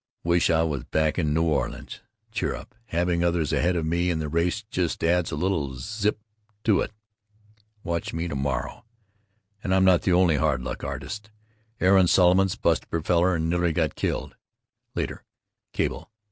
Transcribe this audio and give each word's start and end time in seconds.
Wish 0.23 0.49
I 0.49 0.63
was 0.63 0.83
back 0.85 1.19
in 1.19 1.31
New 1.31 1.43
Orleans. 1.43 2.01
Cheer 2.31 2.55
up, 2.55 2.73
having 2.87 3.23
others 3.23 3.53
ahead 3.53 3.75
of 3.75 3.85
me 3.85 4.09
in 4.09 4.17
the 4.17 4.29
race 4.29 4.63
just 4.63 5.03
adds 5.03 5.29
a 5.31 5.35
little 5.35 5.75
zip 5.75 6.19
to 6.63 6.79
it. 6.81 6.91
Watch 7.83 8.11
me 8.11 8.27
to 8.27 8.33
morrow. 8.35 8.83
And 9.63 9.75
I'm 9.75 9.85
not 9.85 10.01
the 10.01 10.13
only 10.13 10.37
hard 10.37 10.63
luck 10.63 10.83
artist. 10.83 11.29
Aaron 11.79 12.07
Solomons 12.07 12.55
busted 12.55 12.89
propeller 12.89 13.35
and 13.35 13.47
nearly 13.47 13.73
got 13.73 13.93
killed. 13.93 14.35
Later. 14.95 15.23
Cable. 15.71 16.09